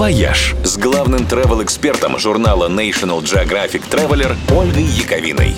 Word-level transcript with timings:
«Вояж» 0.00 0.54
с 0.64 0.78
главным 0.78 1.26
travel-экспертом 1.26 2.18
журнала 2.18 2.70
National 2.70 3.22
Geographic 3.22 3.82
Traveler 3.90 4.34
Ольгой 4.50 4.84
Яковиной. 4.84 5.52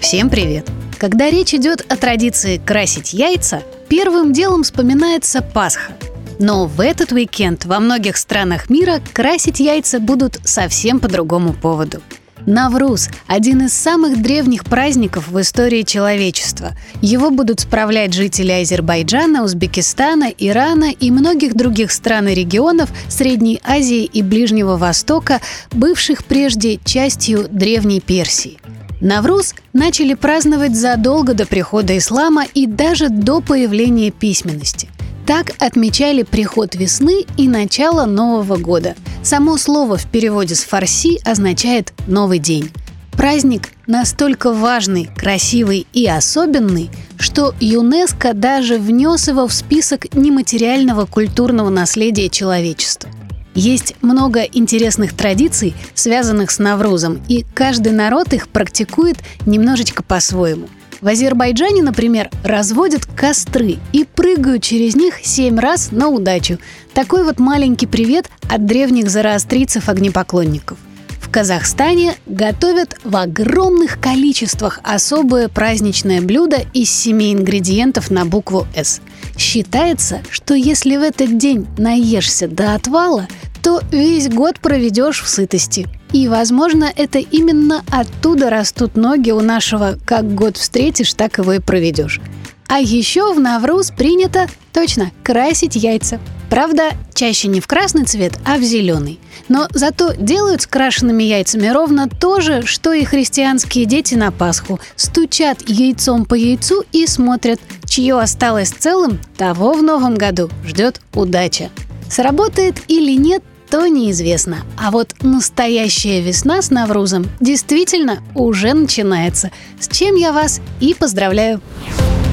Всем 0.00 0.30
привет! 0.30 0.64
Когда 0.96 1.28
речь 1.28 1.54
идет 1.54 1.84
о 1.92 1.96
традиции 1.96 2.58
красить 2.58 3.12
яйца, 3.12 3.64
первым 3.88 4.32
делом 4.32 4.62
вспоминается 4.62 5.42
Пасха. 5.42 5.90
Но 6.38 6.66
в 6.66 6.80
этот 6.80 7.10
уикенд 7.10 7.64
во 7.64 7.80
многих 7.80 8.16
странах 8.16 8.70
мира 8.70 9.00
красить 9.12 9.58
яйца 9.58 9.98
будут 9.98 10.38
совсем 10.44 11.00
по 11.00 11.08
другому 11.08 11.52
поводу– 11.52 12.00
Навруз– 12.46 13.08
один 13.26 13.66
из 13.66 13.72
самых 13.72 14.22
древних 14.22 14.64
праздников 14.64 15.28
в 15.28 15.40
истории 15.40 15.82
человечества. 15.82 16.72
Его 17.02 17.30
будут 17.30 17.60
справлять 17.60 18.14
жители 18.14 18.52
Азербайджана, 18.52 19.44
Узбекистана, 19.44 20.32
Ирана 20.38 20.90
и 20.90 21.10
многих 21.10 21.54
других 21.54 21.92
стран 21.92 22.28
и 22.28 22.34
регионов 22.34 22.90
Средней 23.08 23.60
Азии 23.64 24.04
и 24.04 24.22
Ближнего 24.22 24.76
Востока, 24.76 25.40
бывших 25.70 26.24
прежде 26.24 26.78
частью 26.84 27.46
Древней 27.50 28.00
Персии. 28.00 28.58
Навруз 29.00 29.54
начали 29.72 30.14
праздновать 30.14 30.76
задолго 30.76 31.32
до 31.34 31.46
прихода 31.46 31.96
ислама 31.96 32.44
и 32.52 32.66
даже 32.66 33.08
до 33.08 33.40
появления 33.40 34.10
письменности– 34.10 34.88
так 35.30 35.52
отмечали 35.60 36.24
приход 36.24 36.74
весны 36.74 37.24
и 37.36 37.46
начало 37.46 38.04
Нового 38.04 38.56
года. 38.56 38.96
Само 39.22 39.58
слово 39.58 39.96
в 39.96 40.06
переводе 40.06 40.56
с 40.56 40.64
фарси 40.64 41.20
означает 41.24 41.92
«новый 42.08 42.40
день». 42.40 42.72
Праздник 43.12 43.68
настолько 43.86 44.52
важный, 44.52 45.08
красивый 45.16 45.86
и 45.92 46.04
особенный, 46.08 46.90
что 47.16 47.54
ЮНЕСКО 47.60 48.34
даже 48.34 48.78
внес 48.78 49.28
его 49.28 49.46
в 49.46 49.52
список 49.52 50.12
нематериального 50.16 51.06
культурного 51.06 51.68
наследия 51.68 52.28
человечества. 52.28 53.08
Есть 53.54 53.94
много 54.02 54.40
интересных 54.40 55.14
традиций, 55.14 55.74
связанных 55.94 56.50
с 56.50 56.58
Наврузом, 56.58 57.22
и 57.28 57.44
каждый 57.54 57.92
народ 57.92 58.32
их 58.32 58.48
практикует 58.48 59.18
немножечко 59.46 60.02
по-своему– 60.02 60.68
в 61.00 61.08
Азербайджане, 61.08 61.82
например, 61.82 62.30
разводят 62.42 63.06
костры 63.06 63.78
и 63.92 64.04
прыгают 64.04 64.62
через 64.62 64.96
них 64.96 65.20
семь 65.22 65.58
раз 65.58 65.92
на 65.92 66.08
удачу. 66.08 66.58
Такой 66.92 67.24
вот 67.24 67.38
маленький 67.38 67.86
привет 67.86 68.28
от 68.48 68.66
древних 68.66 69.08
зороастрийцев-огнепоклонников. 69.08 70.78
В 71.20 71.32
Казахстане 71.32 72.16
готовят 72.26 72.98
в 73.04 73.16
огромных 73.16 74.00
количествах 74.00 74.80
особое 74.82 75.48
праздничное 75.48 76.20
блюдо 76.20 76.58
из 76.74 76.90
семи 76.90 77.32
ингредиентов 77.32 78.10
на 78.10 78.24
букву 78.24 78.66
«С». 78.74 79.00
Считается, 79.38 80.22
что 80.28 80.54
если 80.54 80.96
в 80.96 81.02
этот 81.02 81.38
день 81.38 81.68
наешься 81.78 82.48
до 82.48 82.74
отвала, 82.74 83.28
то 83.62 83.82
весь 83.90 84.28
год 84.28 84.60
проведешь 84.60 85.22
в 85.22 85.28
сытости. 85.28 85.86
И, 86.12 86.28
возможно, 86.28 86.90
это 86.94 87.18
именно 87.18 87.84
оттуда 87.90 88.50
растут 88.50 88.96
ноги 88.96 89.30
у 89.30 89.40
нашего 89.40 89.98
«как 90.04 90.34
год 90.34 90.56
встретишь, 90.56 91.14
так 91.14 91.38
его 91.38 91.54
и 91.54 91.58
проведешь». 91.60 92.20
А 92.66 92.78
еще 92.78 93.34
в 93.34 93.40
Навруз 93.40 93.90
принято, 93.90 94.48
точно, 94.72 95.10
красить 95.24 95.74
яйца. 95.74 96.20
Правда, 96.48 96.92
чаще 97.14 97.48
не 97.48 97.60
в 97.60 97.66
красный 97.66 98.04
цвет, 98.04 98.38
а 98.44 98.58
в 98.58 98.62
зеленый. 98.62 99.18
Но 99.48 99.66
зато 99.72 100.12
делают 100.12 100.62
с 100.62 100.66
крашенными 100.68 101.24
яйцами 101.24 101.66
ровно 101.66 102.08
то 102.08 102.40
же, 102.40 102.64
что 102.66 102.92
и 102.92 103.04
христианские 103.04 103.86
дети 103.86 104.14
на 104.14 104.30
Пасху. 104.30 104.78
Стучат 104.94 105.68
яйцом 105.68 106.24
по 106.24 106.34
яйцу 106.34 106.84
и 106.92 107.08
смотрят, 107.08 107.60
чье 107.86 108.18
осталось 108.18 108.70
целым, 108.70 109.18
того 109.36 109.72
в 109.72 109.82
новом 109.82 110.14
году 110.14 110.48
ждет 110.64 111.00
удача. 111.12 111.70
Сработает 112.10 112.82
или 112.88 113.16
нет, 113.16 113.42
то 113.70 113.86
неизвестно. 113.86 114.64
А 114.76 114.90
вот 114.90 115.14
настоящая 115.22 116.20
весна 116.20 116.60
с 116.60 116.70
Наврузом 116.70 117.26
действительно 117.38 118.18
уже 118.34 118.74
начинается. 118.74 119.52
С 119.78 119.86
чем 119.86 120.16
я 120.16 120.32
вас 120.32 120.60
и 120.80 120.92
поздравляю. 120.92 121.60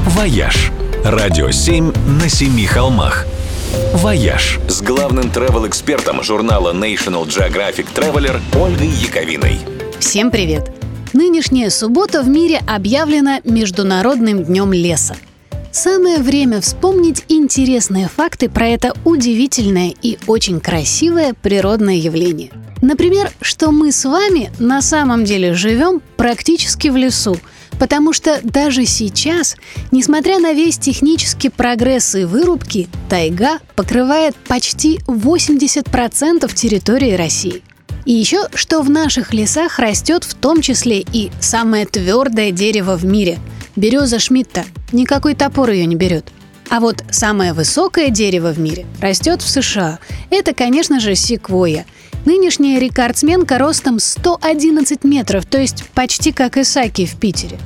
«Вояж»– 0.08 0.72
радио 1.06 1.52
7 1.52 1.94
на 2.20 2.28
семи 2.28 2.66
холмах. 2.66 3.28
«Вояж» 3.94 4.60
с 4.68 4.82
главным 4.82 5.26
travel-экспертом 5.26 6.24
журнала 6.24 6.74
National 6.74 7.28
Geographic 7.28 7.86
Traveler 7.94 8.40
Ольгой 8.60 8.88
Яковиной. 8.88 9.60
Всем 10.00 10.32
привет! 10.32 10.72
Нынешняя 11.14 11.70
суббота 11.70 12.24
в 12.24 12.28
мире 12.28 12.62
объявлена 12.68 13.42
Международным 13.44 14.44
днем 14.44 14.74
леса– 14.74 15.16
Самое 15.78 16.18
время 16.18 16.60
вспомнить 16.60 17.24
интересные 17.28 18.08
факты 18.08 18.50
про 18.50 18.68
это 18.68 18.96
удивительное 19.06 19.94
и 20.02 20.18
очень 20.26 20.60
красивое 20.60 21.36
природное 21.36 21.94
явление. 21.94 22.50
Например, 22.82 23.30
что 23.42 23.70
мы 23.70 23.92
с 23.92 24.04
вами 24.04 24.50
на 24.58 24.82
самом 24.82 25.24
деле 25.24 25.54
живем 25.54 26.02
практически 26.18 26.88
в 26.88 26.98
лесу, 26.98 27.38
потому 27.78 28.12
что 28.12 28.40
даже 28.42 28.88
сейчас, 28.88 29.56
несмотря 29.92 30.40
на 30.40 30.54
весь 30.54 30.80
технический 30.80 31.50
прогресс 31.50 32.16
и 32.16 32.24
вырубки, 32.24 32.90
тайга 33.08 33.60
покрывает 33.76 34.36
почти 34.48 34.98
80% 35.06 36.52
территории 36.56 37.14
России. 37.14 37.62
И 38.08 38.14
еще, 38.14 38.48
что 38.54 38.82
в 38.82 38.90
наших 38.90 39.34
лесах 39.34 39.80
растет 39.80 40.24
в 40.24 40.34
том 40.34 40.62
числе 40.62 41.02
и 41.02 41.30
самое 41.42 41.86
твердое 41.86 42.52
дерево 42.52 42.96
в 42.96 43.04
мире– 43.04 43.38
Береза 43.76 44.18
Шмидта. 44.18 44.64
Никакой 44.94 45.36
топор 45.36 45.72
ее 45.72 45.86
не 45.86 45.98
берет. 45.98 46.32
А 46.70 46.80
вот 46.80 47.04
самое 47.12 47.52
высокое 47.52 48.10
дерево 48.10 48.54
в 48.54 48.60
мире 48.60 48.86
растет 49.02 49.42
в 49.42 49.50
США. 49.50 50.00
Это, 50.30 50.54
конечно 50.54 51.02
же, 51.02 51.16
секвойя. 51.16 51.86
Нынешняя 52.24 52.80
рекордсменка 52.80 53.58
ростом 53.58 54.00
111 54.00 55.04
метров, 55.04 55.46
то 55.46 55.58
есть 55.60 55.84
почти 55.94 56.32
как 56.32 56.56
Исаки 56.56 57.06
в 57.06 57.18
Питере. 57.18 57.60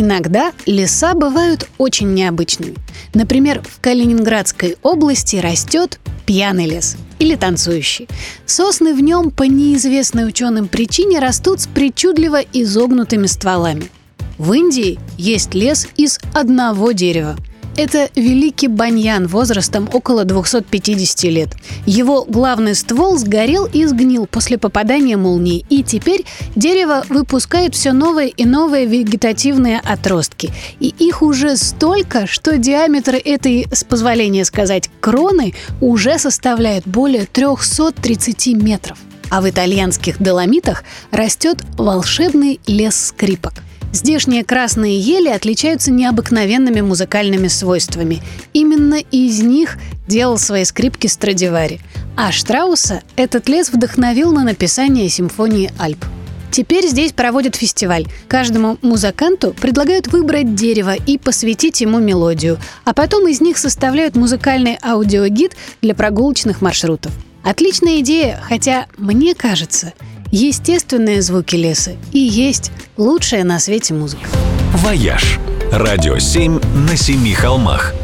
Иногда 0.00 0.52
леса 0.64 1.12
бывают 1.12 1.68
очень 1.76 2.14
необычными. 2.14 2.76
Например, 3.12 3.60
в 3.62 3.80
Калининградской 3.82 4.78
области 4.82 5.36
растет 5.36 6.00
пьяный 6.24 6.64
лес 6.64 6.96
или 7.18 7.36
танцующий. 7.36 8.08
Сосны 8.46 8.94
в 8.94 9.02
нем 9.02 9.30
по 9.30 9.42
неизвестной 9.42 10.26
ученым 10.26 10.68
причине 10.68 11.18
растут 11.18 11.60
с 11.60 11.66
причудливо 11.66 12.40
изогнутыми 12.40 13.26
стволами– 13.26 13.90
в 14.40 14.54
Индии 14.54 14.98
есть 15.18 15.52
лес 15.52 15.86
из 15.98 16.18
одного 16.32 16.92
дерева. 16.92 17.36
Это 17.76 18.10
великий 18.14 18.68
баньян 18.68 19.26
возрастом 19.26 19.88
около 19.92 20.24
250 20.24 21.22
лет. 21.24 21.50
Его 21.86 22.24
главный 22.24 22.74
ствол 22.74 23.16
сгорел 23.16 23.64
и 23.66 23.86
сгнил 23.86 24.26
после 24.26 24.58
попадания 24.58 25.16
молнии, 25.16 25.64
и 25.68 25.82
теперь 25.82 26.24
дерево 26.56 27.04
выпускает 27.08 27.74
все 27.74 27.92
новые 27.92 28.28
и 28.28 28.44
новые 28.44 28.86
вегетативные 28.86 29.78
отростки. 29.78 30.50
И 30.80 30.88
их 30.98 31.22
уже 31.22 31.56
столько, 31.56 32.26
что 32.26 32.58
диаметр 32.58 33.16
этой, 33.24 33.66
с 33.72 33.84
позволения 33.84 34.44
сказать, 34.44 34.90
кроны 35.00 35.54
уже 35.80 36.18
составляет 36.18 36.86
более 36.86 37.26
330 37.26 38.48
метров. 38.62 38.98
А 39.30 39.40
в 39.40 39.48
итальянских 39.48 40.20
доломитах 40.20 40.82
растет 41.12 41.58
волшебный 41.78 42.60
лес 42.66 43.06
скрипок– 43.06 43.54
Здешние 43.92 44.44
красные 44.44 44.98
ели 45.00 45.28
отличаются 45.28 45.90
необыкновенными 45.90 46.80
музыкальными 46.80 47.48
свойствами. 47.48 48.22
Именно 48.52 49.00
из 49.10 49.42
них 49.42 49.78
делал 50.06 50.38
свои 50.38 50.64
скрипки 50.64 51.08
Страдивари. 51.08 51.80
А 52.16 52.30
Штрауса 52.30 53.02
этот 53.16 53.48
лес 53.48 53.70
вдохновил 53.70 54.32
на 54.32 54.44
написание 54.44 55.08
симфонии 55.08 55.72
Альп. 55.78 56.04
Теперь 56.52 56.86
здесь 56.86 57.12
проводят 57.12 57.56
фестиваль. 57.56 58.06
Каждому 58.28 58.78
музыканту 58.82 59.54
предлагают 59.54 60.08
выбрать 60.08 60.54
дерево 60.54 60.94
и 60.94 61.16
посвятить 61.16 61.80
ему 61.80 61.98
мелодию, 61.98 62.58
а 62.84 62.92
потом 62.92 63.28
из 63.28 63.40
них 63.40 63.56
составляют 63.56 64.16
музыкальный 64.16 64.78
аудиогид 64.82 65.56
для 65.80 65.94
прогулочных 65.94 66.60
маршрутов. 66.60 67.12
Отличная 67.42 68.00
идея, 68.00 68.40
хотя, 68.42 68.86
мне 68.98 69.34
кажется, 69.34 69.94
естественные 70.30 71.22
звуки 71.22 71.56
леса 71.56 71.92
и 72.12 72.18
есть 72.18 72.72
лучшая 72.96 73.44
на 73.44 73.58
свете 73.58 73.94
музыка. 73.94 74.28
«Вояж»– 74.74 75.38
радио 75.72 76.18
7 76.18 76.60
на 76.88 76.96
семи 76.96 77.34
холмах. 77.34 77.94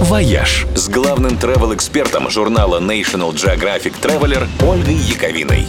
«Вояж» 0.00 0.66
с 0.74 0.88
главным 0.88 1.32
travel-экспертом 1.32 2.30
журнала 2.30 2.80
National 2.80 3.32
Geographic 3.32 3.94
Traveler 4.00 4.46
Ольгой 4.62 4.94
Яковиной. 4.94 5.66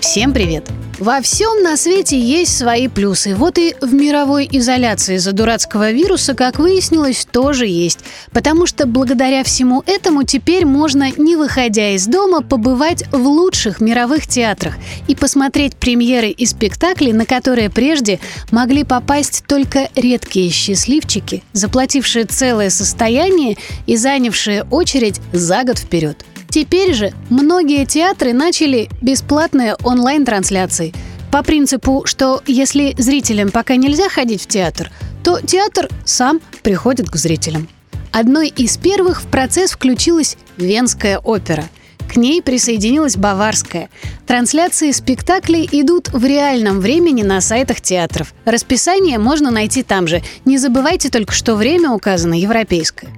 Всем 0.00 0.32
привет! 0.32 0.68
Во 0.98 1.20
всем 1.20 1.62
на 1.62 1.76
свете 1.76 2.18
есть 2.18 2.58
свои 2.58 2.88
плюсы. 2.88 3.36
Вот 3.36 3.56
и 3.56 3.76
в 3.80 3.94
мировой 3.94 4.48
изоляции 4.50 5.14
из-за 5.14 5.30
дурацкого 5.30 5.92
вируса, 5.92 6.34
как 6.34 6.58
выяснилось, 6.58 7.24
тоже 7.30 7.68
есть. 7.68 8.00
Потому 8.32 8.66
что 8.66 8.84
благодаря 8.84 9.44
всему 9.44 9.84
этому 9.86 10.24
теперь 10.24 10.66
можно, 10.66 11.12
не 11.16 11.36
выходя 11.36 11.90
из 11.90 12.06
дома, 12.06 12.42
побывать 12.42 13.04
в 13.12 13.24
лучших 13.28 13.80
мировых 13.80 14.26
театрах 14.26 14.74
и 15.06 15.14
посмотреть 15.14 15.76
премьеры 15.76 16.30
и 16.30 16.46
спектакли, 16.46 17.12
на 17.12 17.26
которые 17.26 17.70
прежде 17.70 18.18
могли 18.50 18.82
попасть 18.82 19.44
только 19.46 19.90
редкие 19.94 20.50
счастливчики, 20.50 21.44
заплатившие 21.52 22.24
целое 22.24 22.70
состояние 22.70 23.56
и 23.86 23.96
занявшие 23.96 24.64
очередь 24.64 25.20
за 25.32 25.62
год 25.62 25.78
вперед. 25.78 26.24
Теперь 26.50 26.94
же 26.94 27.12
многие 27.28 27.84
театры 27.84 28.32
начали 28.32 28.88
бесплатные 29.02 29.74
онлайн-трансляции. 29.82 30.94
По 31.30 31.42
принципу, 31.42 32.02
что 32.06 32.42
если 32.46 32.94
зрителям 32.96 33.50
пока 33.50 33.76
нельзя 33.76 34.08
ходить 34.08 34.42
в 34.42 34.46
театр, 34.46 34.90
то 35.22 35.40
театр 35.40 35.88
сам 36.06 36.40
приходит 36.62 37.10
к 37.10 37.16
зрителям. 37.16 37.68
Одной 38.12 38.48
из 38.48 38.78
первых 38.78 39.22
в 39.22 39.26
процесс 39.26 39.72
включилась 39.72 40.38
Венская 40.56 41.18
опера. 41.18 41.64
К 42.10 42.16
ней 42.16 42.40
присоединилась 42.40 43.16
Баварская. 43.16 43.90
Трансляции 44.26 44.92
спектаклей 44.92 45.68
идут 45.70 46.08
в 46.08 46.24
реальном 46.24 46.80
времени 46.80 47.22
на 47.22 47.42
сайтах 47.42 47.82
театров. 47.82 48.32
Расписание 48.46 49.18
можно 49.18 49.50
найти 49.50 49.82
там 49.82 50.06
же. 50.08 50.22
Не 50.46 50.56
забывайте 50.56 51.10
только, 51.10 51.32
что 51.34 51.54
время 51.54 51.90
указано 51.90 52.32
европейское. 52.32 53.10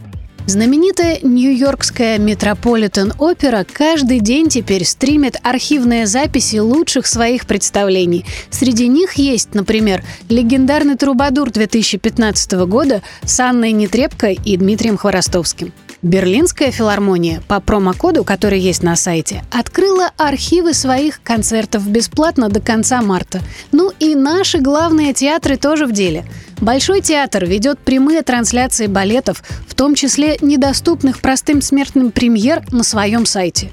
Знаменитая 0.47 1.21
нью-йоркская 1.23 2.19
Метрополитен 2.19 3.13
Опера 3.19 3.65
каждый 3.71 4.21
день 4.21 4.49
теперь 4.49 4.85
стримит 4.85 5.37
архивные 5.43 6.07
записи 6.07 6.57
лучших 6.57 7.07
своих 7.07 7.47
представлений. 7.47 8.25
Среди 8.51 8.89
них 8.89 9.15
есть, 9.15 9.55
например, 9.55 10.03
легендарный 10.29 10.97
трубадур 10.97 11.51
2015 11.51 12.53
года 12.67 13.03
с 13.23 13.39
Анной 13.39 13.73
Нетребко 13.73 14.29
и 14.29 14.57
Дмитрием 14.57 14.97
Хворостовским. 14.97 15.73
Берлинская 16.03 16.71
филармония 16.71 17.43
по 17.47 17.61
промокоду, 17.61 18.25
который 18.25 18.59
есть 18.59 18.83
на 18.83 18.97
сайте, 18.97 19.45
открыла 19.51 20.11
архивы 20.17 20.73
своих 20.73 21.23
концертов 21.23 21.87
бесплатно 21.87 22.49
до 22.49 22.61
конца 22.61 23.03
марта. 23.03 23.43
Ну 23.71 23.93
и 23.99 24.15
наши 24.15 24.61
главные 24.61 25.13
театры 25.13 25.57
тоже 25.57 25.87
в 25.87 25.93
деле. 25.93 26.25
Большой 26.59 27.03
театр 27.03 27.45
ведет 27.45 27.79
прямые 27.79 28.23
трансляции 28.23 28.87
балетов, 28.87 29.43
в 29.69 29.75
том 29.75 29.95
числе 29.95 30.39
недоступных 30.41 31.21
простым 31.21 31.61
смертным 31.61 32.11
премьер 32.13 32.63
на 32.71 32.83
своем 32.83 33.27
сайте. 33.27 33.71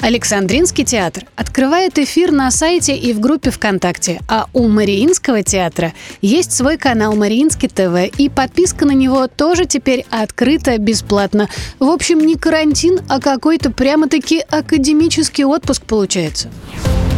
Александринский 0.00 0.84
театр 0.84 1.24
открывает 1.36 1.98
эфир 1.98 2.32
на 2.32 2.50
сайте 2.50 2.96
и 2.96 3.12
в 3.12 3.20
группе 3.20 3.50
ВКонтакте, 3.50 4.20
а 4.28 4.46
у 4.54 4.66
Мариинского 4.68 5.42
театра 5.42 5.92
есть 6.22 6.52
свой 6.52 6.78
канал 6.78 7.14
Мариинский 7.14 7.68
ТВ, 7.68 8.18
и 8.18 8.28
подписка 8.28 8.86
на 8.86 8.92
него 8.92 9.26
тоже 9.26 9.66
теперь 9.66 10.06
открыта 10.10 10.78
бесплатно. 10.78 11.48
В 11.78 11.88
общем, 11.88 12.20
не 12.20 12.36
карантин, 12.36 13.00
а 13.08 13.20
какой-то 13.20 13.70
прямо-таки 13.70 14.42
академический 14.50 15.44
отпуск 15.44 15.82
получается. 15.82 16.50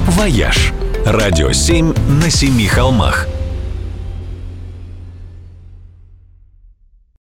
«Вояж»– 0.09 0.73
радио 1.07 1.53
7 1.53 1.95
на 2.23 2.31
семи 2.31 2.67
холмах– 2.67 3.29